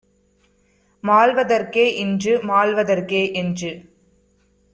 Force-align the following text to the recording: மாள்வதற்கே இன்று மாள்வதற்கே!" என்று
மாள்வதற்கே 1.03 1.85
இன்று 1.97 2.33
மாள்வதற்கே!" 2.43 3.23
என்று 3.35 3.71